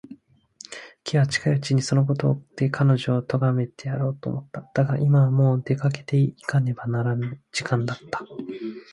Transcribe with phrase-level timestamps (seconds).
[1.05, 4.67] Ｋ は近いうちにそのことで彼女をとがめてやろうと思った。
[4.73, 8.25] だが、今はもう出かけていかねばならぬ時間だった。